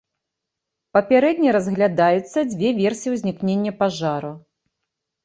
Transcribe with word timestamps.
Папярэдне 0.97 1.49
разглядаюцца 1.57 2.39
дзве 2.53 2.69
версіі 2.79 3.13
ўзнікнення 3.17 3.71
пажару. 3.83 4.33